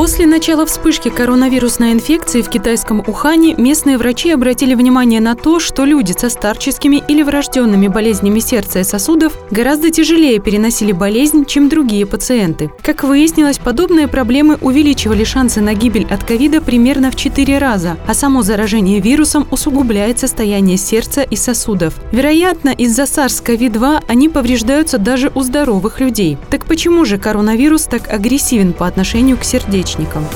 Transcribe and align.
После 0.00 0.26
начала 0.26 0.64
вспышки 0.64 1.10
коронавирусной 1.10 1.92
инфекции 1.92 2.40
в 2.40 2.48
китайском 2.48 3.00
Ухане 3.06 3.54
местные 3.56 3.98
врачи 3.98 4.30
обратили 4.30 4.74
внимание 4.74 5.20
на 5.20 5.34
то, 5.34 5.60
что 5.60 5.84
люди 5.84 6.12
со 6.12 6.30
старческими 6.30 7.02
или 7.06 7.22
врожденными 7.22 7.86
болезнями 7.86 8.40
сердца 8.40 8.80
и 8.80 8.84
сосудов 8.84 9.34
гораздо 9.50 9.90
тяжелее 9.90 10.38
переносили 10.38 10.92
болезнь, 10.92 11.44
чем 11.44 11.68
другие 11.68 12.06
пациенты. 12.06 12.70
Как 12.80 13.04
выяснилось, 13.04 13.58
подобные 13.58 14.08
проблемы 14.08 14.56
увеличивали 14.62 15.22
шансы 15.22 15.60
на 15.60 15.74
гибель 15.74 16.06
от 16.10 16.24
ковида 16.24 16.62
примерно 16.62 17.10
в 17.10 17.16
4 17.16 17.58
раза, 17.58 17.98
а 18.06 18.14
само 18.14 18.40
заражение 18.40 19.00
вирусом 19.00 19.46
усугубляет 19.50 20.18
состояние 20.18 20.78
сердца 20.78 21.20
и 21.20 21.36
сосудов. 21.36 21.92
Вероятно, 22.10 22.70
из-за 22.70 23.02
SARS-CoV-2 23.02 24.04
они 24.08 24.30
повреждаются 24.30 24.96
даже 24.96 25.30
у 25.34 25.42
здоровых 25.42 26.00
людей. 26.00 26.38
Так 26.48 26.64
почему 26.64 27.04
же 27.04 27.18
коронавирус 27.18 27.82
так 27.82 28.10
агрессивен 28.10 28.72
по 28.72 28.86
отношению 28.86 29.36
к 29.36 29.44
сердечнику? 29.44 29.89
Источником. 29.90 30.26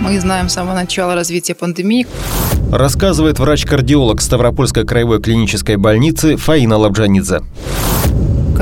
Мы 0.00 0.20
знаем 0.20 0.48
с 0.48 0.54
самого 0.54 0.74
начала 0.74 1.14
развития 1.14 1.54
пандемии. 1.54 2.06
Рассказывает 2.70 3.38
врач-кардиолог 3.38 4.20
Ставропольской 4.20 4.84
краевой 4.84 5.20
клинической 5.20 5.76
больницы 5.76 6.36
Фаина 6.36 6.76
Лабджанидзе. 6.76 7.42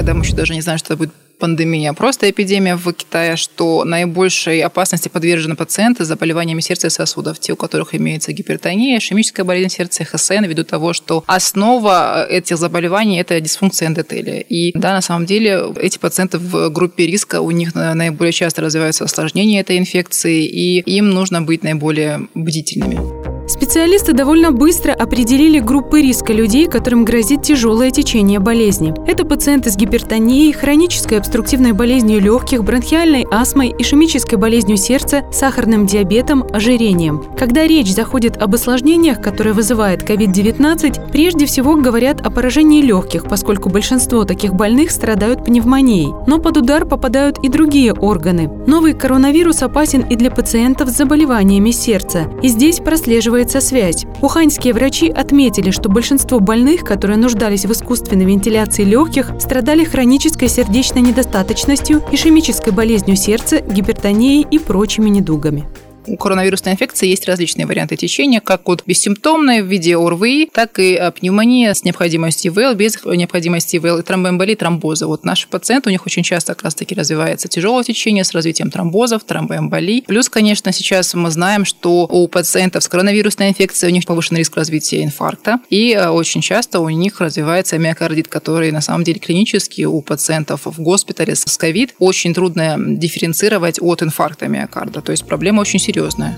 Когда 0.00 0.14
мы 0.14 0.24
еще 0.24 0.34
даже 0.34 0.54
не 0.54 0.62
знаем, 0.62 0.78
что 0.78 0.94
это 0.94 0.96
будет 0.96 1.12
пандемия, 1.38 1.90
а 1.90 1.92
просто 1.92 2.30
эпидемия 2.30 2.74
в 2.74 2.90
Китае, 2.90 3.36
что 3.36 3.84
наибольшей 3.84 4.62
опасности 4.62 5.10
подвержены 5.10 5.56
пациенты 5.56 6.06
с 6.06 6.08
заболеваниями 6.08 6.62
сердца 6.62 6.86
и 6.86 6.90
сосудов, 6.90 7.38
те, 7.38 7.52
у 7.52 7.56
которых 7.56 7.94
имеется 7.94 8.32
гипертония, 8.32 8.96
ишемическая 8.96 9.44
болезнь 9.44 9.74
сердца, 9.74 10.06
ХСН, 10.06 10.44
ввиду 10.44 10.64
того, 10.64 10.94
что 10.94 11.22
основа 11.26 12.26
этих 12.26 12.56
заболеваний– 12.56 13.18
это 13.20 13.38
дисфункция 13.42 13.88
эндотелия. 13.88 14.40
И 14.40 14.72
да, 14.72 14.94
на 14.94 15.02
самом 15.02 15.26
деле 15.26 15.64
эти 15.78 15.98
пациенты 15.98 16.38
в 16.38 16.70
группе 16.70 17.04
риска, 17.06 17.42
у 17.42 17.50
них 17.50 17.74
наиболее 17.74 18.32
часто 18.32 18.62
развиваются 18.62 19.04
осложнения 19.04 19.60
этой 19.60 19.76
инфекции, 19.76 20.46
и 20.46 20.80
им 20.80 21.10
нужно 21.10 21.42
быть 21.42 21.62
наиболее 21.62 22.26
бдительными. 22.34 23.29
Специалисты 23.50 24.12
довольно 24.12 24.52
быстро 24.52 24.92
определили 24.92 25.58
группы 25.58 26.00
риска 26.00 26.32
людей, 26.32 26.68
которым 26.68 27.04
грозит 27.04 27.42
тяжелое 27.42 27.90
течение 27.90 28.38
болезни. 28.38 28.94
Это 29.08 29.24
пациенты 29.24 29.72
с 29.72 29.76
гипертонией, 29.76 30.52
хронической 30.52 31.18
обструктивной 31.18 31.72
болезнью 31.72 32.20
легких, 32.20 32.62
бронхиальной 32.62 33.26
астмой, 33.28 33.74
ишемической 33.76 34.38
болезнью 34.38 34.76
сердца, 34.76 35.24
сахарным 35.32 35.84
диабетом, 35.84 36.44
ожирением. 36.52 37.24
Когда 37.36 37.66
речь 37.66 37.92
заходит 37.92 38.36
об 38.36 38.54
осложнениях, 38.54 39.20
которые 39.20 39.52
вызывает 39.52 40.08
COVID-19, 40.08 41.10
прежде 41.10 41.46
всего 41.46 41.74
говорят 41.74 42.24
о 42.24 42.30
поражении 42.30 42.82
легких, 42.82 43.24
поскольку 43.24 43.68
большинство 43.68 44.24
таких 44.24 44.54
больных 44.54 44.92
страдают 44.92 45.44
пневмонией. 45.44 46.14
Но 46.28 46.38
под 46.38 46.58
удар 46.58 46.86
попадают 46.86 47.38
и 47.42 47.48
другие 47.48 47.94
органы. 47.94 48.48
Новый 48.68 48.94
коронавирус 48.94 49.60
опасен 49.64 50.02
и 50.02 50.14
для 50.14 50.30
пациентов 50.30 50.88
с 50.90 50.96
заболеваниями 50.96 51.72
сердца. 51.72 52.30
И 52.42 52.46
здесь 52.48 52.78
прослеживается 52.78 53.39
поддерживается 53.40 53.60
связь. 53.60 54.06
Уханьские 54.20 54.74
врачи 54.74 55.08
отметили, 55.08 55.70
что 55.70 55.88
большинство 55.88 56.40
больных, 56.40 56.82
которые 56.82 57.16
нуждались 57.16 57.64
в 57.64 57.72
искусственной 57.72 58.24
вентиляции 58.24 58.84
легких, 58.84 59.32
страдали 59.40 59.84
хронической 59.84 60.48
сердечной 60.48 61.02
недостаточностью, 61.02 62.02
ишемической 62.12 62.72
болезнью 62.72 63.16
сердца, 63.16 63.60
гипертонией 63.60 64.46
и 64.50 64.58
прочими 64.58 65.08
недугами 65.08 65.66
у 66.06 66.16
коронавирусной 66.16 66.72
инфекции 66.74 67.08
есть 67.08 67.26
различные 67.26 67.66
варианты 67.66 67.96
течения, 67.96 68.40
как 68.40 68.68
от 68.68 68.82
бессимптомной 68.86 69.62
в 69.62 69.66
виде 69.66 69.96
ОРВИ, 69.96 70.50
так 70.52 70.78
и 70.78 70.94
а, 70.94 71.10
пневмония 71.10 71.74
с 71.74 71.84
необходимостью 71.84 72.52
ИВЛ, 72.52 72.74
без 72.74 72.98
необходимости 73.04 73.76
ИВЛ, 73.76 73.98
и 73.98 74.02
тромбоэмболии, 74.02 74.54
тромбоза. 74.54 75.06
Вот 75.06 75.24
наши 75.24 75.48
пациенты, 75.48 75.90
у 75.90 75.92
них 75.92 76.06
очень 76.06 76.22
часто 76.22 76.54
как 76.54 76.64
раз-таки 76.64 76.94
развивается 76.94 77.48
тяжелое 77.48 77.84
течение 77.84 78.24
с 78.24 78.32
развитием 78.32 78.70
тромбозов, 78.70 79.24
тромбоэмболий. 79.24 80.04
Плюс, 80.06 80.28
конечно, 80.28 80.72
сейчас 80.72 81.14
мы 81.14 81.30
знаем, 81.30 81.64
что 81.64 82.06
у 82.06 82.28
пациентов 82.28 82.82
с 82.82 82.88
коронавирусной 82.88 83.50
инфекцией 83.50 83.92
у 83.92 83.94
них 83.94 84.06
повышен 84.06 84.36
риск 84.36 84.56
развития 84.56 85.04
инфаркта, 85.04 85.60
и 85.68 85.92
а, 85.92 86.12
очень 86.12 86.40
часто 86.40 86.80
у 86.80 86.88
них 86.88 87.20
развивается 87.20 87.78
миокардит, 87.78 88.28
который 88.28 88.72
на 88.72 88.80
самом 88.80 89.04
деле 89.04 89.20
клинически 89.20 89.82
у 89.82 90.00
пациентов 90.00 90.62
в 90.64 90.80
госпитале 90.80 91.34
с 91.34 91.44
ковид 91.58 91.94
очень 91.98 92.32
трудно 92.32 92.76
дифференцировать 92.78 93.78
от 93.80 94.02
инфаркта 94.02 94.48
миокарда. 94.48 95.02
То 95.02 95.12
есть 95.12 95.26
проблема 95.26 95.60
очень 95.60 95.78
серьезная 95.78 95.89
серьезная. 95.90 96.36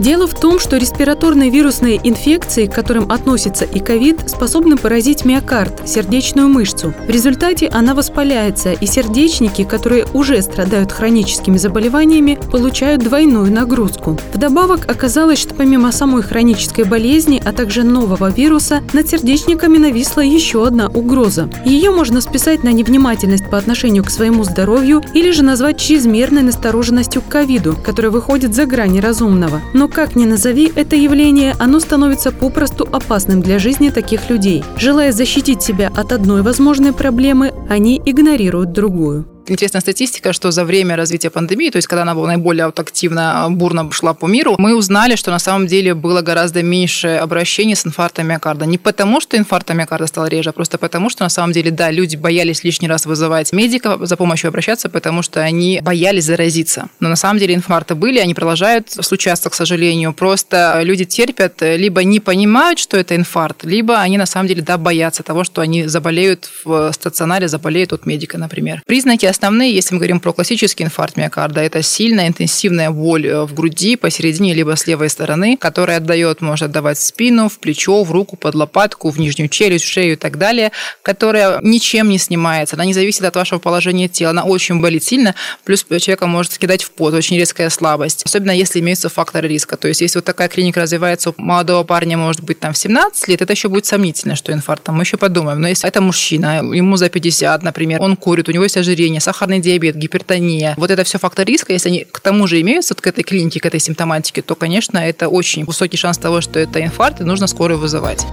Дело 0.00 0.26
в 0.26 0.32
том, 0.32 0.58
что 0.58 0.78
респираторные 0.78 1.50
вирусные 1.50 2.00
инфекции, 2.02 2.64
к 2.64 2.74
которым 2.74 3.12
относится 3.12 3.66
и 3.66 3.80
ковид, 3.80 4.30
способны 4.30 4.78
поразить 4.78 5.26
миокард, 5.26 5.86
сердечную 5.86 6.48
мышцу. 6.48 6.94
В 7.06 7.10
результате 7.10 7.68
она 7.68 7.94
воспаляется, 7.94 8.72
и 8.72 8.86
сердечники, 8.86 9.62
которые 9.62 10.06
уже 10.14 10.40
страдают 10.40 10.90
хроническими 10.90 11.58
заболеваниями, 11.58 12.38
получают 12.50 13.02
двойную 13.02 13.52
нагрузку. 13.52 14.18
Вдобавок 14.32 14.90
оказалось, 14.90 15.38
что 15.38 15.54
помимо 15.54 15.92
самой 15.92 16.22
хронической 16.22 16.84
болезни, 16.84 17.42
а 17.44 17.52
также 17.52 17.82
нового 17.82 18.30
вируса, 18.30 18.80
над 18.94 19.06
сердечниками 19.06 19.76
нависла 19.76 20.22
еще 20.22 20.66
одна 20.66 20.88
угроза. 20.88 21.50
Ее 21.66 21.90
можно 21.90 22.22
списать 22.22 22.64
на 22.64 22.72
невнимательность 22.72 23.50
по 23.50 23.58
отношению 23.58 24.04
к 24.04 24.10
своему 24.10 24.44
здоровью 24.44 25.02
или 25.12 25.30
же 25.30 25.44
назвать 25.44 25.78
чрезмерной 25.78 26.40
настороженностью 26.40 27.20
к 27.20 27.28
ковиду, 27.28 27.76
которая 27.84 28.10
выходит 28.10 28.54
за 28.54 28.64
грани 28.64 29.00
разумного. 29.00 29.60
Но 29.74 29.89
как 29.90 30.16
ни 30.16 30.24
назови 30.24 30.72
это 30.74 30.96
явление, 30.96 31.54
оно 31.58 31.80
становится 31.80 32.32
попросту 32.32 32.88
опасным 32.90 33.42
для 33.42 33.58
жизни 33.58 33.90
таких 33.90 34.30
людей. 34.30 34.64
Желая 34.76 35.12
защитить 35.12 35.62
себя 35.62 35.90
от 35.94 36.12
одной 36.12 36.42
возможной 36.42 36.92
проблемы, 36.92 37.52
они 37.68 38.00
игнорируют 38.04 38.72
другую 38.72 39.29
интересная 39.46 39.80
статистика, 39.80 40.32
что 40.32 40.50
за 40.50 40.64
время 40.64 40.96
развития 40.96 41.30
пандемии, 41.30 41.70
то 41.70 41.76
есть 41.76 41.88
когда 41.88 42.02
она 42.02 42.14
была 42.14 42.28
наиболее 42.28 42.66
вот 42.66 42.78
активно, 42.78 43.46
бурно 43.50 43.90
шла 43.92 44.14
по 44.14 44.26
миру, 44.26 44.56
мы 44.58 44.76
узнали, 44.76 45.16
что 45.16 45.30
на 45.30 45.38
самом 45.38 45.66
деле 45.66 45.94
было 45.94 46.22
гораздо 46.22 46.62
меньше 46.62 47.08
обращений 47.08 47.74
с 47.74 47.86
инфарктом 47.86 48.26
миокарда. 48.28 48.66
Не 48.66 48.78
потому, 48.78 49.20
что 49.20 49.36
инфаркт 49.36 49.70
миокарда 49.70 50.06
стал 50.06 50.26
реже, 50.26 50.50
а 50.50 50.52
просто 50.52 50.78
потому, 50.78 51.10
что 51.10 51.24
на 51.24 51.28
самом 51.28 51.52
деле, 51.52 51.70
да, 51.70 51.90
люди 51.90 52.16
боялись 52.16 52.64
лишний 52.64 52.88
раз 52.88 53.06
вызывать 53.06 53.52
медиков 53.52 54.06
за 54.06 54.16
помощью 54.16 54.48
обращаться, 54.48 54.88
потому 54.88 55.22
что 55.22 55.40
они 55.40 55.80
боялись 55.82 56.24
заразиться. 56.24 56.88
Но 57.00 57.08
на 57.08 57.16
самом 57.16 57.38
деле 57.38 57.54
инфаркты 57.54 57.94
были, 57.94 58.18
они 58.18 58.34
продолжают 58.34 58.90
случаться, 58.90 59.50
к 59.50 59.54
сожалению. 59.54 60.12
Просто 60.12 60.80
люди 60.82 61.04
терпят, 61.04 61.54
либо 61.60 62.04
не 62.04 62.20
понимают, 62.20 62.78
что 62.78 62.96
это 62.96 63.16
инфаркт, 63.16 63.64
либо 63.64 63.98
они 64.00 64.18
на 64.18 64.26
самом 64.26 64.48
деле, 64.48 64.62
да, 64.62 64.78
боятся 64.78 65.22
того, 65.22 65.44
что 65.44 65.60
они 65.60 65.86
заболеют 65.86 66.50
в 66.64 66.92
стационаре, 66.92 67.48
заболеют 67.48 67.92
от 67.92 68.06
медика, 68.06 68.38
например. 68.38 68.82
Признаки 68.86 69.26
основные, 69.30 69.74
если 69.74 69.94
мы 69.94 69.98
говорим 69.98 70.20
про 70.20 70.32
классический 70.32 70.84
инфаркт 70.84 71.16
миокарда, 71.16 71.60
это 71.60 71.82
сильная 71.82 72.28
интенсивная 72.28 72.90
боль 72.90 73.26
э, 73.26 73.44
в 73.44 73.54
груди 73.54 73.96
посередине 73.96 74.54
либо 74.54 74.76
с 74.76 74.86
левой 74.86 75.08
стороны, 75.08 75.56
которая 75.56 75.98
отдает, 75.98 76.40
может 76.40 76.66
отдавать 76.66 76.98
в 76.98 77.02
спину, 77.02 77.48
в 77.48 77.58
плечо, 77.58 78.02
в 78.02 78.12
руку, 78.12 78.36
под 78.36 78.54
лопатку, 78.54 79.10
в 79.10 79.18
нижнюю 79.18 79.48
челюсть, 79.48 79.84
в 79.84 79.88
шею 79.88 80.12
и 80.12 80.16
так 80.16 80.38
далее, 80.38 80.72
которая 81.02 81.60
ничем 81.62 82.08
не 82.08 82.18
снимается, 82.18 82.76
она 82.76 82.84
не 82.84 82.94
зависит 82.94 83.24
от 83.24 83.34
вашего 83.36 83.58
положения 83.58 84.08
тела, 84.08 84.30
она 84.30 84.44
очень 84.44 84.80
болит 84.80 85.04
сильно, 85.04 85.34
плюс 85.64 85.84
человека 85.84 86.26
может 86.26 86.52
скидать 86.52 86.82
в 86.82 86.90
пот, 86.90 87.14
очень 87.14 87.36
резкая 87.36 87.70
слабость, 87.70 88.22
особенно 88.24 88.50
если 88.50 88.80
имеются 88.80 89.08
факторы 89.08 89.48
риска. 89.48 89.76
То 89.76 89.88
есть, 89.88 90.00
если 90.00 90.18
вот 90.18 90.24
такая 90.24 90.48
клиника 90.48 90.80
развивается 90.80 91.30
у 91.30 91.34
молодого 91.36 91.84
парня, 91.84 92.16
может 92.16 92.42
быть, 92.42 92.60
там 92.60 92.72
в 92.72 92.78
17 92.78 93.28
лет, 93.28 93.42
это 93.42 93.52
еще 93.52 93.68
будет 93.68 93.86
сомнительно, 93.86 94.36
что 94.36 94.52
инфаркт, 94.52 94.88
мы 94.88 95.02
еще 95.02 95.16
подумаем. 95.16 95.60
Но 95.60 95.68
если 95.68 95.88
это 95.88 96.00
мужчина, 96.00 96.62
ему 96.74 96.96
за 96.96 97.08
50, 97.08 97.62
например, 97.62 98.00
он 98.02 98.16
курит, 98.16 98.48
у 98.48 98.52
него 98.52 98.64
есть 98.64 98.76
ожирение, 98.76 99.19
сахарный 99.20 99.60
диабет, 99.60 99.96
гипертония, 99.96 100.74
вот 100.76 100.90
это 100.90 101.04
все 101.04 101.18
фактор 101.18 101.46
риска, 101.46 101.72
если 101.72 101.88
они 101.88 102.06
к 102.10 102.20
тому 102.20 102.46
же 102.46 102.60
имеются, 102.60 102.94
вот 102.94 103.00
к 103.00 103.06
этой 103.06 103.24
клинике, 103.24 103.60
к 103.60 103.66
этой 103.66 103.80
симптоматике, 103.80 104.42
то, 104.42 104.54
конечно, 104.54 104.98
это 104.98 105.28
очень 105.28 105.64
высокий 105.64 105.96
шанс 105.96 106.18
того, 106.18 106.40
что 106.40 106.58
это 106.58 106.82
инфаркт, 106.82 107.20
и 107.20 107.24
нужно 107.24 107.46
скорую 107.46 107.78
вызывать. 107.78 108.24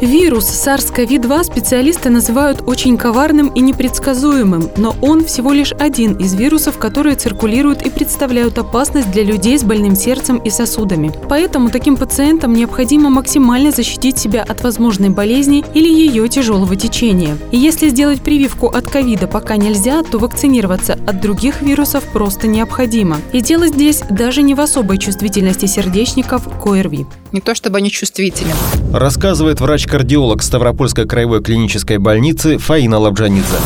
Вирус 0.00 0.48
SARS-CoV-2 0.48 1.42
специалисты 1.42 2.08
называют 2.08 2.62
очень 2.66 2.96
коварным 2.96 3.48
и 3.48 3.60
непредсказуемым, 3.60 4.70
но 4.76 4.94
он 5.02 5.24
всего 5.24 5.52
лишь 5.52 5.72
один 5.72 6.12
из 6.14 6.34
вирусов, 6.34 6.78
которые 6.78 7.16
циркулируют 7.16 7.82
и 7.82 7.90
представляют 7.90 8.58
опасность 8.58 9.10
для 9.10 9.24
людей 9.24 9.58
с 9.58 9.64
больным 9.64 9.96
сердцем 9.96 10.36
и 10.36 10.50
сосудами. 10.50 11.12
Поэтому 11.28 11.68
таким 11.68 11.96
пациентам 11.96 12.52
необходимо 12.52 13.10
максимально 13.10 13.72
защитить 13.72 14.18
себя 14.18 14.44
от 14.44 14.62
возможной 14.62 15.08
болезни 15.08 15.64
или 15.74 15.88
ее 15.88 16.28
тяжелого 16.28 16.76
течения. 16.76 17.36
И 17.50 17.58
если 17.58 17.88
сделать 17.88 18.22
прививку 18.22 18.68
от 18.68 18.88
ковида 18.88 19.26
пока 19.26 19.56
нельзя, 19.56 20.04
то 20.04 20.18
вакцинироваться 20.18 20.92
от 20.92 21.20
других 21.20 21.60
вирусов 21.60 22.04
просто 22.12 22.46
необходимо. 22.46 23.16
И 23.32 23.40
дело 23.40 23.66
здесь 23.66 24.02
даже 24.08 24.42
не 24.42 24.54
в 24.54 24.60
особой 24.60 24.98
чувствительности 24.98 25.66
сердечников 25.66 26.48
к 26.62 26.66
ОРВИ. 26.66 27.04
Не 27.32 27.40
то 27.40 27.54
чтобы 27.54 27.78
они 27.78 27.90
чувствительны. 27.90 28.52
Рассказывает 28.92 29.60
врач-кардиолог 29.60 30.42
Ставропольской 30.42 31.06
краевой 31.06 31.42
клинической 31.42 31.98
больницы 31.98 32.58
Фаина 32.58 32.98
Лабджанидзе. 32.98 33.56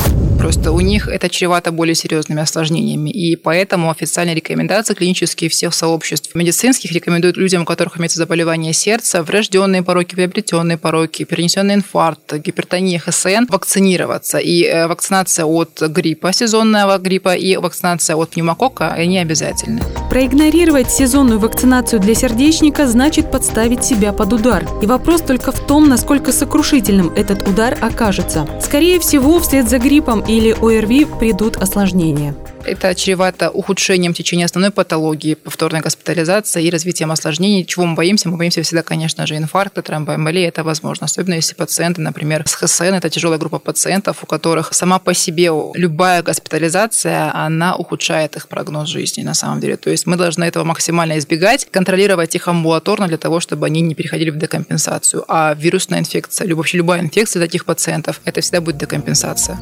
Просто 0.42 0.72
у 0.72 0.80
них 0.80 1.06
это 1.06 1.28
чревато 1.28 1.70
более 1.70 1.94
серьезными 1.94 2.42
осложнениями. 2.42 3.10
И 3.10 3.36
поэтому 3.36 3.92
официальные 3.92 4.34
рекомендации 4.34 4.94
клинические 4.94 5.48
всех 5.48 5.72
сообществ 5.72 6.34
медицинских 6.34 6.90
рекомендуют 6.90 7.36
людям, 7.36 7.62
у 7.62 7.64
которых 7.64 7.98
имеется 7.98 8.18
заболевание 8.18 8.72
сердца, 8.72 9.22
врожденные 9.22 9.84
пороки, 9.84 10.16
приобретенные 10.16 10.78
пороки, 10.78 11.22
перенесенный 11.22 11.74
инфаркт, 11.74 12.34
гипертония, 12.38 12.98
ХСН, 12.98 13.44
вакцинироваться. 13.48 14.38
И 14.38 14.64
э, 14.64 14.88
вакцинация 14.88 15.44
от 15.44 15.80
гриппа, 15.80 16.32
сезонного 16.32 16.98
гриппа, 16.98 17.36
и 17.36 17.56
вакцинация 17.56 18.16
от 18.16 18.30
пневмокока, 18.30 18.92
они 18.92 19.18
обязательны. 19.18 19.80
Проигнорировать 20.10 20.90
сезонную 20.90 21.38
вакцинацию 21.38 22.00
для 22.00 22.16
сердечника 22.16 22.88
значит 22.88 23.30
подставить 23.30 23.51
себя 23.84 24.12
под 24.12 24.32
удар. 24.32 24.64
И 24.82 24.86
вопрос 24.86 25.22
только 25.22 25.52
в 25.52 25.60
том, 25.60 25.88
насколько 25.88 26.32
сокрушительным 26.32 27.10
этот 27.14 27.46
удар 27.48 27.76
окажется. 27.80 28.46
Скорее 28.60 28.98
всего, 28.98 29.38
вслед 29.38 29.68
за 29.68 29.78
гриппом 29.78 30.20
или 30.20 30.52
ОРВИ 30.52 31.06
придут 31.18 31.56
осложнения. 31.56 32.34
Это 32.64 32.94
чревато 32.94 33.50
ухудшением 33.50 34.14
течения 34.14 34.44
основной 34.44 34.70
патологии, 34.70 35.34
повторной 35.34 35.80
госпитализацией 35.80 36.68
и 36.68 36.70
развитием 36.70 37.10
осложнений. 37.10 37.64
Чего 37.64 37.86
мы 37.86 37.96
боимся? 37.96 38.28
Мы 38.28 38.36
боимся 38.36 38.62
всегда, 38.62 38.82
конечно 38.82 39.26
же, 39.26 39.36
инфаркта, 39.36 39.82
тромбоэмболии. 39.82 40.44
Это 40.44 40.62
возможно. 40.62 41.06
Особенно 41.06 41.34
если 41.34 41.54
пациенты, 41.54 42.00
например, 42.00 42.44
с 42.46 42.54
ХСН, 42.54 42.94
это 42.94 43.10
тяжелая 43.10 43.38
группа 43.38 43.58
пациентов, 43.58 44.22
у 44.22 44.26
которых 44.26 44.72
сама 44.74 45.00
по 45.00 45.12
себе 45.12 45.50
любая 45.74 46.22
госпитализация, 46.22 47.34
она 47.34 47.74
ухудшает 47.74 48.36
их 48.36 48.48
прогноз 48.48 48.88
жизни 48.88 49.22
на 49.22 49.34
самом 49.34 49.58
деле. 49.60 49.76
То 49.76 49.90
есть 49.90 50.06
мы 50.06 50.16
должны 50.16 50.44
этого 50.44 50.62
максимально 50.62 51.18
избегать, 51.18 51.66
контролировать 51.70 52.36
их 52.36 52.46
амбулаторно 52.46 53.08
для 53.08 53.18
того, 53.18 53.40
чтобы 53.40 53.66
они 53.66 53.80
не 53.80 53.96
переходили 53.96 54.30
в 54.30 54.38
декомпенсацию. 54.38 55.24
А 55.26 55.54
вирусная 55.54 55.98
инфекция, 55.98 56.54
вообще 56.54 56.78
любая 56.78 57.00
инфекция 57.00 57.42
таких 57.42 57.64
пациентов, 57.64 58.20
это 58.24 58.40
всегда 58.40 58.60
будет 58.60 58.76
декомпенсация. 58.76 59.58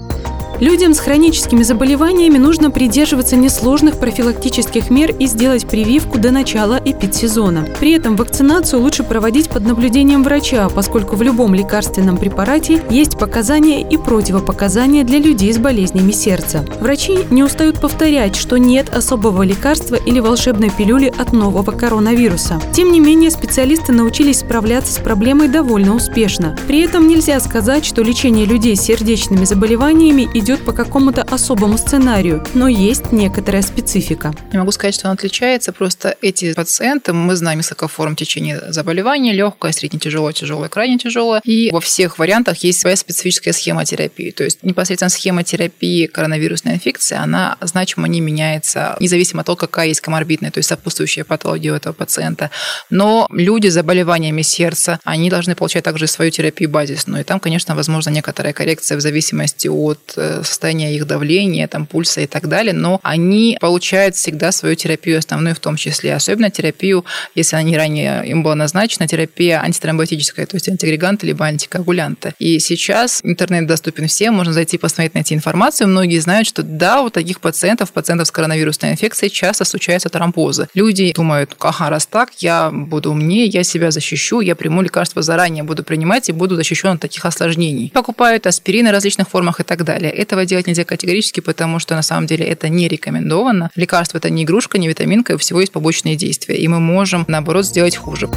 Людям 0.60 0.92
с 0.92 0.98
хроническими 0.98 1.62
заболеваниями 1.62 2.36
нужно 2.36 2.70
придерживаться 2.70 3.34
несложных 3.34 3.98
профилактических 3.98 4.90
мер 4.90 5.10
и 5.18 5.26
сделать 5.26 5.66
прививку 5.66 6.18
до 6.18 6.30
начала 6.30 6.78
эпидсезона. 6.84 7.66
При 7.80 7.92
этом 7.92 8.14
вакцинацию 8.14 8.82
лучше 8.82 9.02
проводить 9.02 9.48
под 9.48 9.64
наблюдением 9.64 10.22
врача, 10.22 10.68
поскольку 10.68 11.16
в 11.16 11.22
любом 11.22 11.54
лекарственном 11.54 12.18
препарате 12.18 12.82
есть 12.90 13.18
показания 13.18 13.80
и 13.80 13.96
противопоказания 13.96 15.02
для 15.02 15.18
людей 15.18 15.50
с 15.50 15.56
болезнями 15.56 16.12
сердца. 16.12 16.66
Врачи 16.78 17.20
не 17.30 17.42
устают 17.42 17.80
повторять, 17.80 18.36
что 18.36 18.58
нет 18.58 18.94
особого 18.94 19.42
лекарства 19.42 19.94
или 19.94 20.20
волшебной 20.20 20.68
пилюли 20.68 21.10
от 21.16 21.32
нового 21.32 21.70
коронавируса. 21.70 22.60
Тем 22.74 22.92
не 22.92 23.00
менее, 23.00 23.30
специалисты 23.30 23.92
научились 23.92 24.40
справляться 24.40 24.92
с 24.92 24.98
проблемой 24.98 25.48
довольно 25.48 25.94
успешно. 25.94 26.54
При 26.66 26.80
этом 26.80 27.08
нельзя 27.08 27.40
сказать, 27.40 27.86
что 27.86 28.02
лечение 28.02 28.44
людей 28.44 28.76
с 28.76 28.82
сердечными 28.82 29.46
заболеваниями 29.46 30.28
идет 30.34 30.49
идет 30.50 30.64
по 30.64 30.72
какому-то 30.72 31.22
особому 31.22 31.78
сценарию, 31.78 32.44
но 32.54 32.66
есть 32.66 33.12
некоторая 33.12 33.62
специфика. 33.62 34.32
Не 34.52 34.58
могу 34.58 34.72
сказать, 34.72 34.96
что 34.96 35.06
он 35.06 35.14
отличается, 35.14 35.72
просто 35.72 36.16
эти 36.22 36.54
пациенты, 36.54 37.12
мы 37.12 37.36
знаем 37.36 37.60
несколько 37.60 37.86
форм 37.86 38.16
течения 38.16 38.60
заболевания, 38.72 39.32
легкое, 39.32 39.70
средне-тяжелое, 39.70 40.32
тяжелое, 40.32 40.68
крайне 40.68 40.98
тяжелое, 40.98 41.40
и 41.44 41.70
во 41.70 41.80
всех 41.80 42.18
вариантах 42.18 42.56
есть 42.64 42.80
своя 42.80 42.96
специфическая 42.96 43.54
схема 43.54 43.84
терапии. 43.84 44.32
То 44.32 44.42
есть 44.42 44.64
непосредственно 44.64 45.08
схема 45.10 45.44
терапии 45.44 46.06
коронавирусной 46.06 46.74
инфекции, 46.74 47.16
она 47.16 47.56
значимо 47.60 48.08
не 48.08 48.20
меняется, 48.20 48.96
независимо 48.98 49.42
от 49.42 49.46
того, 49.46 49.54
какая 49.54 49.86
есть 49.86 50.00
коморбидная, 50.00 50.50
то 50.50 50.58
есть 50.58 50.68
сопутствующая 50.68 51.22
патология 51.22 51.70
у 51.70 51.76
этого 51.76 51.92
пациента. 51.92 52.50
Но 52.90 53.28
люди 53.30 53.68
с 53.68 53.74
заболеваниями 53.74 54.42
сердца, 54.42 54.98
они 55.04 55.30
должны 55.30 55.54
получать 55.54 55.84
также 55.84 56.08
свою 56.08 56.32
терапию 56.32 56.68
базисную. 56.68 57.20
И 57.20 57.24
там, 57.24 57.38
конечно, 57.38 57.76
возможно 57.76 58.10
некоторая 58.10 58.52
коррекция 58.52 58.96
в 58.96 59.00
зависимости 59.00 59.68
от 59.68 60.14
э, 60.16 60.39
состояние 60.44 60.94
их 60.94 61.06
давления, 61.06 61.68
там, 61.68 61.86
пульса 61.86 62.20
и 62.20 62.26
так 62.26 62.48
далее, 62.48 62.72
но 62.72 63.00
они 63.02 63.58
получают 63.60 64.16
всегда 64.16 64.52
свою 64.52 64.74
терапию 64.74 65.18
основную 65.18 65.54
в 65.54 65.60
том 65.60 65.76
числе, 65.76 66.14
особенно 66.14 66.50
терапию, 66.50 67.04
если 67.34 67.56
они 67.56 67.76
ранее 67.76 68.26
им 68.26 68.42
была 68.42 68.54
назначена, 68.54 69.06
терапия 69.06 69.60
антитромботическая, 69.60 70.46
то 70.46 70.56
есть 70.56 70.68
антигреганты 70.68 71.26
либо 71.26 71.44
антикоагулянты. 71.44 72.34
И 72.38 72.58
сейчас 72.58 73.20
интернет 73.22 73.66
доступен 73.66 74.08
всем, 74.08 74.34
можно 74.34 74.52
зайти 74.52 74.78
посмотреть, 74.78 75.14
найти 75.14 75.34
информацию. 75.34 75.88
Многие 75.88 76.18
знают, 76.18 76.46
что 76.46 76.62
да, 76.62 77.02
у 77.02 77.10
таких 77.10 77.40
пациентов, 77.40 77.92
пациентов 77.92 78.28
с 78.28 78.30
коронавирусной 78.30 78.92
инфекцией 78.92 79.30
часто 79.30 79.64
случаются 79.64 80.08
тромбозы. 80.08 80.68
Люди 80.74 81.12
думают, 81.12 81.56
ага, 81.60 81.90
раз 81.90 82.06
так, 82.06 82.30
я 82.38 82.70
буду 82.70 83.10
умнее, 83.10 83.46
я 83.46 83.64
себя 83.64 83.90
защищу, 83.90 84.40
я 84.40 84.54
приму 84.56 84.82
лекарства 84.82 85.22
заранее, 85.22 85.64
буду 85.64 85.84
принимать 85.84 86.28
и 86.28 86.32
буду 86.32 86.56
защищен 86.56 86.90
от 86.90 87.00
таких 87.00 87.24
осложнений. 87.24 87.90
Покупают 87.94 88.46
аспирины 88.46 88.90
в 88.90 88.92
различных 88.92 89.28
формах 89.28 89.60
и 89.60 89.62
так 89.62 89.84
далее. 89.84 90.12
Этого 90.30 90.46
делать 90.46 90.68
нельзя 90.68 90.84
категорически, 90.84 91.40
потому 91.40 91.80
что 91.80 91.96
на 91.96 92.02
самом 92.02 92.28
деле 92.28 92.46
это 92.46 92.68
не 92.68 92.86
рекомендовано. 92.86 93.68
Лекарство 93.74 94.18
это 94.18 94.30
не 94.30 94.44
игрушка, 94.44 94.78
не 94.78 94.86
витаминка, 94.86 95.32
у 95.32 95.38
всего 95.38 95.58
есть 95.58 95.72
побочные 95.72 96.14
действия, 96.14 96.56
и 96.56 96.68
мы 96.68 96.78
можем, 96.78 97.24
наоборот, 97.26 97.66
сделать 97.66 97.96
хуже. 97.96 98.28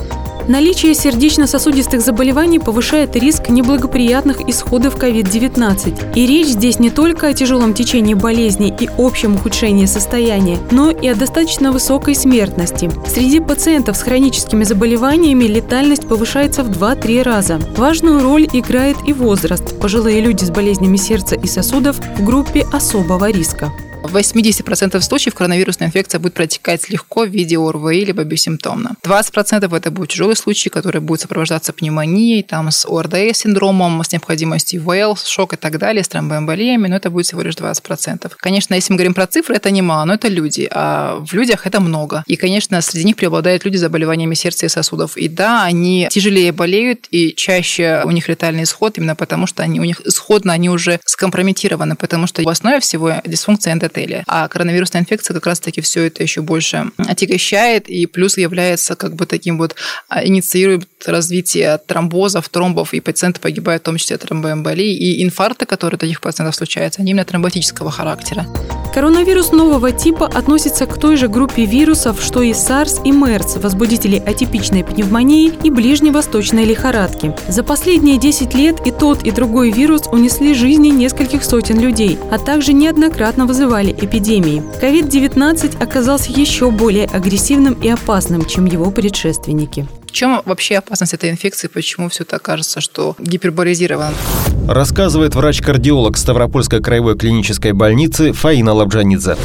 Наличие 0.47 0.93
сердечно-сосудистых 0.93 2.01
заболеваний 2.01 2.59
повышает 2.59 3.15
риск 3.15 3.47
неблагоприятных 3.47 4.41
исходов 4.49 4.97
COVID-19. 4.97 6.15
И 6.15 6.27
речь 6.27 6.47
здесь 6.47 6.79
не 6.79 6.89
только 6.89 7.27
о 7.27 7.33
тяжелом 7.33 7.73
течении 7.73 8.13
болезни 8.13 8.75
и 8.77 8.89
общем 8.97 9.35
ухудшении 9.35 9.85
состояния, 9.85 10.57
но 10.71 10.91
и 10.91 11.07
о 11.07 11.15
достаточно 11.15 11.71
высокой 11.71 12.13
смертности. 12.13 12.91
Среди 13.07 13.39
пациентов 13.39 13.95
с 13.95 14.01
хроническими 14.01 14.65
заболеваниями 14.65 15.45
летальность 15.45 16.07
повышается 16.09 16.63
в 16.63 16.71
2-3 16.71 17.23
раза. 17.23 17.61
Важную 17.77 18.21
роль 18.21 18.45
играет 18.51 18.97
и 19.07 19.13
возраст. 19.13 19.79
Пожилые 19.79 20.19
люди 20.19 20.43
с 20.43 20.49
болезнями 20.49 20.97
сердца 20.97 21.35
и 21.35 21.47
сосудов 21.47 21.82
в 21.91 22.23
группе 22.23 22.65
особого 22.71 23.29
риска. 23.31 23.71
В 24.03 24.17
80% 24.17 25.01
случаев 25.01 25.33
коронавирусная 25.33 25.87
инфекция 25.87 26.19
будет 26.19 26.33
протекать 26.33 26.89
легко 26.89 27.23
в 27.23 27.29
виде 27.29 27.57
ОРВИ 27.57 28.05
либо 28.05 28.23
бессимптомно. 28.25 28.95
20% 29.01 29.75
это 29.75 29.91
будут 29.91 30.11
тяжелые 30.11 30.35
случаи, 30.35 30.69
которые 30.69 31.01
будут 31.01 31.21
сопровождаться 31.21 31.71
пневмонией, 31.73 32.43
там, 32.43 32.69
с 32.69 32.85
ОРДС 32.85 33.39
синдромом, 33.39 34.03
с 34.03 34.11
необходимостью 34.11 34.81
ИВЛ, 34.81 35.15
шок 35.15 35.53
и 35.53 35.55
так 35.55 35.79
далее, 35.79 36.03
с 36.03 36.09
тромбоэмболиями, 36.09 36.89
но 36.89 36.97
это 36.97 37.09
будет 37.09 37.27
всего 37.27 37.41
лишь 37.41 37.55
20%. 37.55 38.31
Конечно, 38.37 38.75
если 38.75 38.91
мы 38.91 38.97
говорим 38.97 39.13
про 39.13 39.25
цифры, 39.25 39.55
это 39.55 39.71
немало, 39.71 40.03
но 40.05 40.13
это 40.15 40.27
люди, 40.27 40.67
а 40.69 41.23
в 41.25 41.33
людях 41.33 41.65
это 41.65 41.79
много. 41.79 42.23
И, 42.27 42.35
конечно, 42.35 42.81
среди 42.81 43.05
них 43.05 43.15
преобладают 43.15 43.63
люди 43.63 43.77
с 43.77 43.79
заболеваниями 43.79 44.35
сердца 44.35 44.65
и 44.65 44.69
сосудов. 44.69 45.17
И 45.17 45.29
да, 45.29 45.63
они 45.63 46.07
тяжелее 46.11 46.51
болеют, 46.51 47.07
и 47.09 47.33
чаще 47.33 48.01
у 48.03 48.11
них 48.11 48.27
летальный 48.27 48.63
исход, 48.63 48.97
именно 48.97 49.15
потому 49.15 49.47
что 49.47 49.63
они, 49.63 49.79
у 49.79 49.85
них 49.85 50.01
исходно 50.05 50.53
они 50.53 50.69
уже 50.69 50.99
скомпрометированы, 51.05 51.95
потому 51.95 52.27
что 52.27 52.43
в 52.43 52.49
основе 52.49 52.81
всего 52.81 53.13
дисфункция 53.25 53.73
эндотелия 53.73 53.92
отеле. 53.93 54.23
А 54.27 54.47
коронавирусная 54.47 55.01
инфекция 55.01 55.33
как 55.33 55.45
раз-таки 55.45 55.81
все 55.81 56.05
это 56.05 56.23
еще 56.23 56.41
больше 56.41 56.91
отягощает 56.97 57.89
и 57.89 58.05
плюс 58.05 58.37
является 58.37 58.95
как 58.95 59.15
бы 59.15 59.25
таким 59.25 59.57
вот, 59.57 59.75
а, 60.09 60.25
инициирует 60.25 60.87
развитие 61.05 61.77
тромбозов, 61.85 62.49
тромбов, 62.49 62.93
и 62.93 62.99
пациенты 62.99 63.39
погибают 63.39 63.83
в 63.83 63.85
том 63.85 63.97
числе 63.97 64.15
от 64.15 64.23
тромбоэмболии. 64.23 64.95
И 64.95 65.23
инфаркты, 65.23 65.65
которые 65.65 65.97
у 65.97 65.99
таких 65.99 66.21
пациентов 66.21 66.55
случаются, 66.55 67.01
они 67.01 67.11
именно 67.11 67.25
тромботического 67.25 67.91
характера. 67.91 68.45
Коронавирус 68.93 69.51
нового 69.51 69.91
типа 69.91 70.27
относится 70.27 70.85
к 70.85 70.99
той 70.99 71.17
же 71.17 71.27
группе 71.27 71.65
вирусов, 71.65 72.21
что 72.21 72.43
и 72.43 72.51
SARS 72.51 73.01
и 73.03 73.11
MERS, 73.11 73.59
возбудители 73.59 74.17
атипичной 74.17 74.83
пневмонии 74.83 75.51
и 75.63 75.71
ближневосточной 75.71 76.63
лихорадки. 76.63 77.33
За 77.47 77.63
последние 77.63 78.19
10 78.19 78.53
лет 78.53 78.85
и 78.85 78.91
тот, 78.91 79.23
и 79.23 79.31
другой 79.31 79.71
вирус 79.71 80.03
унесли 80.11 80.53
жизни 80.53 80.89
нескольких 80.89 81.43
сотен 81.43 81.79
людей, 81.79 82.19
а 82.31 82.37
также 82.37 82.73
неоднократно 82.73 83.47
вызывали 83.47 83.82
эпидемии. 83.91 84.63
COVID-19 84.81 85.81
оказался 85.81 86.31
еще 86.31 86.71
более 86.71 87.05
агрессивным 87.05 87.73
и 87.73 87.89
опасным, 87.89 88.45
чем 88.45 88.65
его 88.65 88.91
предшественники. 88.91 89.87
В 90.07 90.11
чем 90.11 90.41
вообще 90.45 90.77
опасность 90.77 91.13
этой 91.13 91.29
инфекции? 91.29 91.67
Почему 91.67 92.09
все 92.09 92.23
так 92.23 92.41
кажется, 92.41 92.81
что 92.81 93.15
гиперболизировано? 93.19 94.13
Рассказывает 94.67 95.35
врач-кардиолог 95.35 96.17
Ставропольской 96.17 96.81
краевой 96.81 97.17
клинической 97.17 97.73
больницы 97.73 98.31
Фаина 98.31 98.73
Лабджанидзе. 98.73 99.37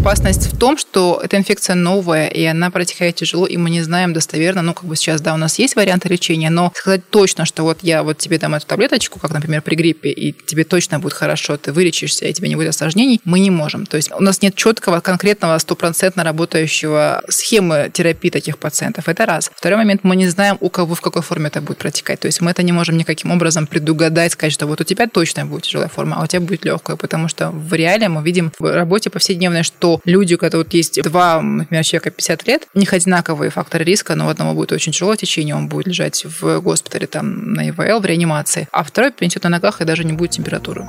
Опасность 0.00 0.50
в 0.50 0.56
том, 0.56 0.78
что 0.78 1.20
эта 1.22 1.36
инфекция 1.36 1.74
новая, 1.76 2.26
и 2.28 2.42
она 2.46 2.70
протекает 2.70 3.16
тяжело, 3.16 3.44
и 3.46 3.58
мы 3.58 3.68
не 3.68 3.82
знаем 3.82 4.14
достоверно, 4.14 4.62
ну, 4.62 4.72
как 4.72 4.86
бы 4.86 4.96
сейчас, 4.96 5.20
да, 5.20 5.34
у 5.34 5.36
нас 5.36 5.58
есть 5.58 5.76
варианты 5.76 6.08
лечения, 6.08 6.48
но 6.48 6.72
сказать 6.74 7.10
точно, 7.10 7.44
что 7.44 7.64
вот 7.64 7.80
я 7.82 8.02
вот 8.02 8.16
тебе 8.16 8.38
дам 8.38 8.54
эту 8.54 8.66
таблеточку, 8.66 9.18
как, 9.18 9.30
например, 9.30 9.60
при 9.60 9.74
гриппе, 9.74 10.08
и 10.08 10.32
тебе 10.32 10.64
точно 10.64 11.00
будет 11.00 11.12
хорошо, 11.12 11.58
ты 11.58 11.72
вылечишься, 11.72 12.24
и 12.24 12.32
тебе 12.32 12.48
не 12.48 12.56
будет 12.56 12.70
осложнений, 12.70 13.20
мы 13.24 13.40
не 13.40 13.50
можем. 13.50 13.84
То 13.84 13.98
есть 13.98 14.10
у 14.10 14.22
нас 14.22 14.40
нет 14.40 14.54
четкого, 14.54 15.00
конкретного, 15.00 15.58
стопроцентно 15.58 16.24
работающего 16.24 17.22
схемы 17.28 17.90
терапии 17.92 18.30
таких 18.30 18.56
пациентов. 18.56 19.06
Это 19.06 19.26
раз. 19.26 19.50
Второй 19.54 19.76
момент, 19.76 20.02
мы 20.02 20.16
не 20.16 20.28
знаем, 20.28 20.56
у 20.60 20.70
кого 20.70 20.94
в 20.94 21.02
какой 21.02 21.20
форме 21.20 21.48
это 21.48 21.60
будет 21.60 21.76
протекать. 21.76 22.20
То 22.20 22.26
есть 22.26 22.40
мы 22.40 22.52
это 22.52 22.62
не 22.62 22.72
можем 22.72 22.96
никаким 22.96 23.32
образом 23.32 23.66
предугадать, 23.66 24.32
сказать, 24.32 24.54
что 24.54 24.66
вот 24.66 24.80
у 24.80 24.84
тебя 24.84 25.08
точно 25.08 25.44
будет 25.44 25.64
тяжелая 25.64 25.90
форма, 25.90 26.16
а 26.18 26.24
у 26.24 26.26
тебя 26.26 26.40
будет 26.40 26.64
легкая, 26.64 26.96
потому 26.96 27.28
что 27.28 27.50
в 27.50 27.74
реале 27.74 28.08
мы 28.08 28.22
видим 28.22 28.50
в 28.58 28.74
работе 28.74 29.10
повседневной, 29.10 29.62
что 29.62 29.89
люди, 30.04 30.34
у 30.34 30.38
которых 30.38 30.72
есть 30.72 31.02
два, 31.02 31.40
например, 31.40 31.84
человека 31.84 32.10
50 32.10 32.46
лет, 32.46 32.66
у 32.74 32.78
них 32.78 32.92
одинаковые 32.92 33.50
факторы 33.50 33.84
риска, 33.84 34.14
но 34.14 34.26
у 34.26 34.30
одного 34.30 34.54
будет 34.54 34.72
очень 34.72 34.92
тяжелое 34.92 35.16
течение, 35.16 35.54
он 35.54 35.68
будет 35.68 35.86
лежать 35.86 36.24
в 36.24 36.60
госпитале 36.60 37.06
там 37.06 37.52
на 37.54 37.70
ИВЛ, 37.70 38.00
в 38.00 38.06
реанимации, 38.06 38.68
а 38.72 38.84
второй 38.84 39.12
принесет 39.12 39.44
на 39.44 39.50
ногах 39.50 39.80
и 39.80 39.84
даже 39.84 40.04
не 40.04 40.12
будет 40.12 40.30
температуры. 40.30 40.86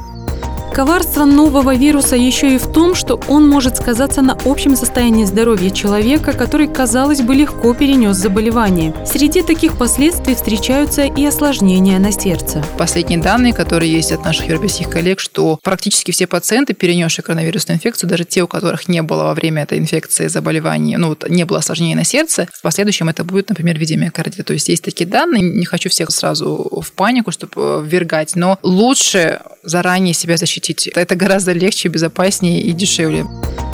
Коварство 0.74 1.26
нового 1.26 1.76
вируса 1.76 2.16
еще 2.16 2.56
и 2.56 2.58
в 2.58 2.72
том, 2.72 2.96
что 2.96 3.20
он 3.28 3.46
может 3.48 3.76
сказаться 3.76 4.22
на 4.22 4.38
общем 4.46 4.78
состоянии 4.78 5.26
здоровья 5.26 5.70
человека, 5.70 6.32
который, 6.32 6.70
казалось 6.70 7.22
бы, 7.22 7.36
легко 7.36 7.74
перенес 7.74 8.16
заболевание. 8.16 8.94
Среди 9.06 9.42
таких 9.42 9.78
последствий 9.78 10.34
встречаются 10.34 11.04
и 11.04 11.26
осложнения 11.26 12.00
на 12.00 12.14
сердце. 12.14 12.64
Последние 12.78 13.20
данные, 13.20 13.54
которые 13.54 13.92
есть 13.92 14.14
от 14.14 14.24
наших 14.24 14.48
европейских 14.48 14.90
коллег, 14.90 15.20
что 15.20 15.60
практически 15.62 16.12
все 16.12 16.26
пациенты, 16.26 16.74
перенесшие 16.74 17.24
коронавирусную 17.24 17.76
инфекцию, 17.76 18.10
даже 18.10 18.24
те, 18.24 18.42
у 18.42 18.48
которых 18.48 18.88
не 18.88 19.02
было 19.02 19.24
во 19.24 19.34
время 19.34 19.64
этой 19.64 19.78
инфекции 19.78 20.28
заболевания, 20.28 20.98
ну, 20.98 21.10
вот, 21.10 21.30
не 21.30 21.44
было 21.44 21.60
осложнений 21.60 21.96
на 21.96 22.06
сердце, 22.06 22.48
в 22.54 22.62
последующем 22.62 23.10
это 23.10 23.26
будет, 23.26 23.50
например, 23.50 23.78
миокардита. 23.78 24.44
То 24.44 24.54
есть 24.54 24.70
есть 24.70 24.86
такие 24.86 25.10
данные, 25.10 25.44
не 25.44 25.66
хочу 25.66 25.90
всех 25.90 26.12
сразу 26.12 26.82
в 26.82 26.92
панику, 26.94 27.32
чтобы 27.32 27.84
ввергать, 27.86 28.38
но 28.38 28.58
лучше 28.64 29.42
заранее 29.64 30.14
себя 30.14 30.38
защитить. 30.38 30.88
Это 30.88 31.16
гораздо 31.16 31.52
легче, 31.52 31.90
безопаснее 31.90 32.62
и 32.62 32.72
дешевле. 32.72 33.26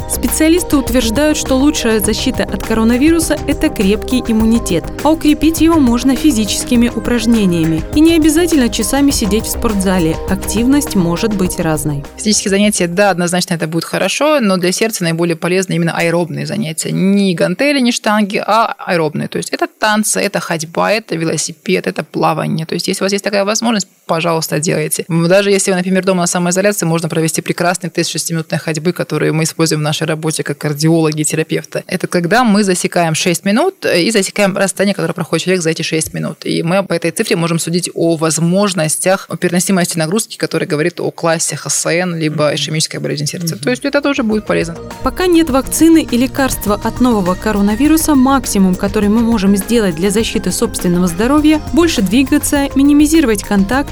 Специалисты 0.10 0.78
утверждают, 0.78 1.38
что 1.38 1.56
лучшая 1.56 2.00
защита 2.00 2.44
от 2.44 2.66
коронавируса– 2.66 3.38
это 3.48 3.68
крепкий 3.68 4.24
иммунитет, 4.26 4.86
а 5.04 5.12
укрепить 5.12 5.60
его 5.60 5.80
можно 5.80 6.16
физическими 6.16 6.88
упражнениями. 6.88 7.84
И 7.94 8.00
не 8.00 8.16
обязательно 8.16 8.70
часами 8.70 9.12
сидеть 9.12 9.44
в 9.44 9.52
спортзале, 9.52 10.16
активность 10.30 10.96
может 10.96 11.36
быть 11.36 11.60
разной. 11.60 12.06
Физические 12.18 12.52
занятия, 12.52 12.88
да, 12.88 13.10
однозначно 13.10 13.56
это 13.56 13.68
будет 13.68 13.84
хорошо, 13.84 14.40
но 14.40 14.56
для 14.56 14.72
сердца 14.72 15.04
наиболее 15.04 15.36
полезны 15.36 15.74
именно 15.74 15.92
аэробные 15.92 16.46
занятия. 16.46 16.92
Не 16.92 17.36
гантели, 17.36 17.82
не 17.82 17.92
штанги, 17.92 18.38
а 18.38 18.76
аэробные. 18.78 19.28
То 19.28 19.38
есть 19.38 19.50
это 19.50 19.68
танцы, 19.68 20.22
это 20.22 20.40
ходьба, 20.40 20.94
это 20.94 21.18
велосипед, 21.18 21.86
это 21.86 22.06
плавание. 22.06 22.66
То 22.66 22.76
есть 22.76 22.88
если 22.88 23.04
у 23.04 23.06
вас 23.06 23.12
есть 23.12 23.26
такая 23.26 23.44
возможность, 23.44 23.90
пожалуйста, 24.08 24.60
делайте. 24.60 25.06
Даже 25.08 25.52
если 25.52 25.72
вы, 25.72 25.78
например, 25.78 26.04
дома 26.04 26.22
на 26.22 26.28
самоизоляции, 26.28 26.86
можно 26.86 27.10
провести 27.10 27.42
прекрасный 27.42 27.90
тест 27.90 28.16
6-минутной 28.16 28.58
ходьбы, 28.58 28.94
который 28.94 29.32
мы 29.32 29.44
используем 29.44 29.82
в 29.82 29.84
нашей 29.84 30.08
работе 30.08 30.44
как 30.44 30.58
кардиологи 30.58 31.22
и 31.22 31.26
терапевты. 31.26 31.84
Это 31.88 32.08
когда 32.08 32.44
мы 32.44 32.64
засекаем 32.64 33.14
6 33.14 33.46
минут 33.46 33.86
и 33.86 34.10
засекаем 34.12 34.58
расстояние, 34.58 34.96
которое 34.96 35.14
проходит 35.14 35.46
человек 35.46 35.64
за 35.64 35.70
эти 35.70 35.82
6 35.82 36.14
минут. 36.14 36.46
И 36.46 36.64
мы 36.64 36.84
по 36.84 36.94
этой 36.94 37.12
цифре 37.12 37.36
можем 37.36 37.60
судить 37.60 37.90
о 37.94 38.16
возможностях, 38.16 39.26
о 39.30 39.38
переносимости 39.38 39.98
нагрузки, 39.98 40.38
который 40.38 40.68
говорит 40.68 41.00
о 41.00 41.12
классе 41.12 41.56
ХСН, 41.56 42.16
либо 42.16 42.54
ишемической 42.56 43.00
болезни 43.00 43.26
сердца. 43.26 43.58
То 43.58 43.70
есть 43.70 43.86
это 43.86 44.02
тоже 44.02 44.24
будет 44.24 44.46
полезно. 44.46 44.76
Пока 45.04 45.28
нет 45.28 45.50
вакцины 45.50 46.08
и 46.10 46.18
лекарства 46.18 46.80
от 46.84 47.02
нового 47.02 47.36
коронавируса, 47.36 48.16
максимум, 48.16 48.76
который 48.76 49.10
мы 49.10 49.22
можем 49.22 49.56
сделать 49.58 49.96
для 49.96 50.10
защиты 50.10 50.52
собственного 50.52 51.08
здоровья, 51.08 51.62
больше 51.74 52.02
двигаться, 52.02 52.68
минимизировать 52.76 53.44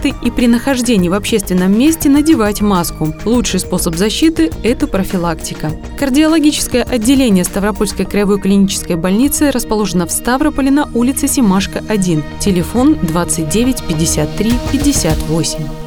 контакты 0.06 0.28
и 0.28 0.32
при 0.32 0.48
нахождении 0.48 1.10
в 1.10 1.14
общественном 1.14 1.78
месте 1.78 2.10
надевать 2.10 2.62
маску. 2.62 3.14
Лучший 3.26 3.60
способ 3.60 3.96
защиты– 3.96 4.52
это 4.64 4.88
профилактика. 4.88 5.72
Кардиологическое 5.98 6.84
отделение 6.84 7.44
Ставропольской 7.44 8.06
краевой 8.06 8.40
клинической 8.40 8.96
больницы 8.96 9.52
расположено 9.52 10.06
в 10.06 10.12
Ставрополе 10.12 10.72
на 10.72 10.90
улице 10.94 11.28
Симашка, 11.28 11.84
1. 11.88 12.24
Телефон 12.40 12.98
29 13.02 13.84
53 13.88 14.54
58. 14.72 15.85